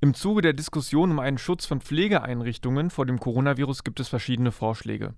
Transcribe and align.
Im 0.00 0.14
Zuge 0.14 0.42
der 0.42 0.52
Diskussion 0.52 1.10
um 1.10 1.18
einen 1.18 1.38
Schutz 1.38 1.66
von 1.66 1.80
Pflegeeinrichtungen 1.80 2.88
vor 2.88 3.04
dem 3.04 3.18
Coronavirus 3.18 3.82
gibt 3.82 3.98
es 3.98 4.08
verschiedene 4.08 4.52
Vorschläge. 4.52 5.14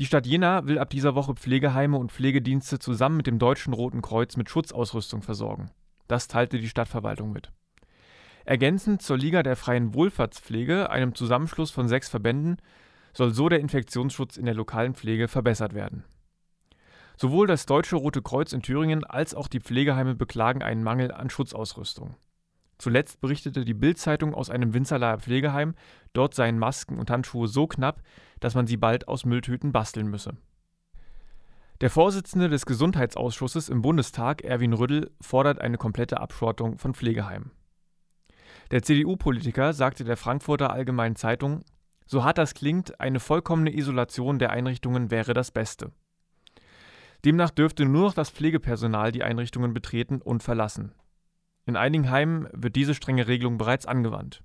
Die 0.00 0.06
Stadt 0.06 0.26
Jena 0.26 0.66
will 0.66 0.78
ab 0.78 0.88
dieser 0.88 1.14
Woche 1.14 1.34
Pflegeheime 1.34 1.98
und 1.98 2.10
Pflegedienste 2.10 2.78
zusammen 2.78 3.18
mit 3.18 3.26
dem 3.26 3.38
Deutschen 3.38 3.74
Roten 3.74 4.00
Kreuz 4.00 4.38
mit 4.38 4.48
Schutzausrüstung 4.48 5.20
versorgen. 5.20 5.70
Das 6.06 6.26
teilte 6.26 6.58
die 6.58 6.70
Stadtverwaltung 6.70 7.32
mit. 7.32 7.52
Ergänzend 8.46 9.02
zur 9.02 9.18
Liga 9.18 9.42
der 9.42 9.56
freien 9.56 9.92
Wohlfahrtspflege, 9.92 10.88
einem 10.88 11.14
Zusammenschluss 11.14 11.70
von 11.70 11.86
sechs 11.86 12.08
Verbänden, 12.08 12.56
soll 13.12 13.34
so 13.34 13.50
der 13.50 13.60
Infektionsschutz 13.60 14.38
in 14.38 14.46
der 14.46 14.54
lokalen 14.54 14.94
Pflege 14.94 15.28
verbessert 15.28 15.74
werden. 15.74 16.04
Sowohl 17.18 17.46
das 17.46 17.66
Deutsche 17.66 17.96
Rote 17.96 18.22
Kreuz 18.22 18.54
in 18.54 18.62
Thüringen 18.62 19.04
als 19.04 19.34
auch 19.34 19.48
die 19.48 19.60
Pflegeheime 19.60 20.14
beklagen 20.14 20.62
einen 20.62 20.82
Mangel 20.82 21.12
an 21.12 21.28
Schutzausrüstung. 21.28 22.16
Zuletzt 22.78 23.20
berichtete 23.20 23.64
die 23.64 23.74
Bild-Zeitung 23.74 24.34
aus 24.34 24.50
einem 24.50 24.72
Winzerlaer 24.72 25.18
Pflegeheim, 25.18 25.74
dort 26.12 26.34
seien 26.34 26.58
Masken 26.58 26.98
und 26.98 27.10
Handschuhe 27.10 27.48
so 27.48 27.66
knapp, 27.66 28.02
dass 28.40 28.54
man 28.54 28.66
sie 28.66 28.76
bald 28.76 29.08
aus 29.08 29.24
Mülltüten 29.24 29.72
basteln 29.72 30.08
müsse. 30.08 30.36
Der 31.80 31.90
Vorsitzende 31.90 32.48
des 32.48 32.66
Gesundheitsausschusses 32.66 33.68
im 33.68 33.82
Bundestag, 33.82 34.42
Erwin 34.42 34.72
Rüddel, 34.72 35.10
fordert 35.20 35.60
eine 35.60 35.76
komplette 35.76 36.20
Abschottung 36.20 36.78
von 36.78 36.94
Pflegeheimen. 36.94 37.52
Der 38.70 38.82
CDU-Politiker 38.82 39.72
sagte 39.72 40.04
der 40.04 40.16
Frankfurter 40.16 40.72
Allgemeinen 40.72 41.16
Zeitung, 41.16 41.64
so 42.06 42.24
hart 42.24 42.38
das 42.38 42.54
klingt, 42.54 43.00
eine 43.00 43.20
vollkommene 43.20 43.74
Isolation 43.74 44.38
der 44.38 44.50
Einrichtungen 44.50 45.10
wäre 45.10 45.34
das 45.34 45.50
Beste. 45.50 45.92
Demnach 47.24 47.50
dürfte 47.50 47.84
nur 47.84 48.02
noch 48.02 48.14
das 48.14 48.30
Pflegepersonal 48.30 49.12
die 49.12 49.22
Einrichtungen 49.22 49.74
betreten 49.74 50.20
und 50.22 50.42
verlassen. 50.42 50.94
In 51.68 51.76
einigen 51.76 52.10
Heimen 52.10 52.48
wird 52.54 52.76
diese 52.76 52.94
strenge 52.94 53.28
Regelung 53.28 53.58
bereits 53.58 53.84
angewandt. 53.84 54.42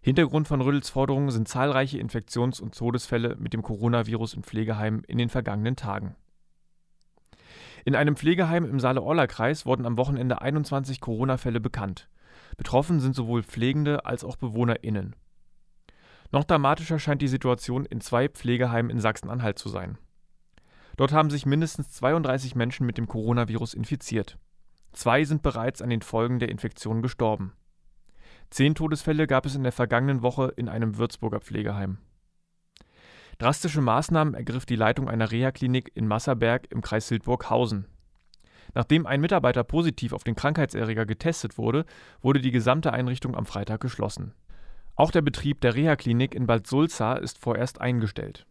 Hintergrund 0.00 0.46
von 0.46 0.60
Rüttels 0.60 0.88
Forderungen 0.88 1.32
sind 1.32 1.48
zahlreiche 1.48 1.98
Infektions- 1.98 2.60
und 2.60 2.78
Todesfälle 2.78 3.34
mit 3.40 3.54
dem 3.54 3.62
Coronavirus 3.62 4.34
in 4.34 4.44
Pflegeheimen 4.44 5.02
in 5.02 5.18
den 5.18 5.30
vergangenen 5.30 5.74
Tagen. 5.74 6.14
In 7.84 7.96
einem 7.96 8.14
Pflegeheim 8.14 8.64
im 8.64 8.78
Saale-Orla-Kreis 8.78 9.66
wurden 9.66 9.84
am 9.84 9.96
Wochenende 9.96 10.40
21 10.40 11.00
Corona-Fälle 11.00 11.58
bekannt. 11.58 12.08
Betroffen 12.56 13.00
sind 13.00 13.16
sowohl 13.16 13.42
Pflegende 13.42 14.06
als 14.06 14.22
auch 14.22 14.36
BewohnerInnen. 14.36 15.16
Noch 16.30 16.44
dramatischer 16.44 17.00
scheint 17.00 17.20
die 17.20 17.26
Situation 17.26 17.84
in 17.84 18.00
zwei 18.00 18.28
Pflegeheimen 18.28 18.92
in 18.92 19.00
Sachsen-Anhalt 19.00 19.58
zu 19.58 19.70
sein. 19.70 19.98
Dort 20.96 21.10
haben 21.10 21.30
sich 21.30 21.46
mindestens 21.46 21.90
32 21.94 22.54
Menschen 22.54 22.86
mit 22.86 22.96
dem 22.96 23.08
Coronavirus 23.08 23.74
infiziert. 23.74 24.38
Zwei 24.92 25.24
sind 25.24 25.42
bereits 25.42 25.82
an 25.82 25.90
den 25.90 26.02
Folgen 26.02 26.38
der 26.38 26.48
Infektion 26.48 27.02
gestorben. 27.02 27.52
Zehn 28.50 28.74
Todesfälle 28.74 29.26
gab 29.26 29.46
es 29.46 29.54
in 29.54 29.62
der 29.62 29.72
vergangenen 29.72 30.22
Woche 30.22 30.52
in 30.56 30.68
einem 30.68 30.96
Würzburger 30.96 31.40
Pflegeheim. 31.40 31.98
Drastische 33.38 33.80
Maßnahmen 33.80 34.34
ergriff 34.34 34.66
die 34.66 34.76
Leitung 34.76 35.08
einer 35.08 35.30
Reha-Klinik 35.30 35.92
in 35.94 36.08
Masserberg 36.08 36.70
im 36.70 36.80
Kreis 36.80 37.08
Hildburghausen. 37.08 37.86
Nachdem 38.74 39.06
ein 39.06 39.20
Mitarbeiter 39.20 39.64
positiv 39.64 40.12
auf 40.12 40.24
den 40.24 40.34
Krankheitserreger 40.34 41.06
getestet 41.06 41.56
wurde, 41.56 41.84
wurde 42.20 42.40
die 42.40 42.50
gesamte 42.50 42.92
Einrichtung 42.92 43.36
am 43.36 43.46
Freitag 43.46 43.80
geschlossen. 43.80 44.34
Auch 44.96 45.10
der 45.10 45.22
Betrieb 45.22 45.60
der 45.60 45.74
Reha-Klinik 45.74 46.34
in 46.34 46.46
Bad 46.46 46.66
Sulza 46.66 47.14
ist 47.14 47.38
vorerst 47.38 47.80
eingestellt 47.80 48.46